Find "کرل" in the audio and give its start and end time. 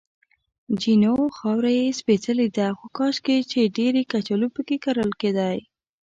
4.83-5.11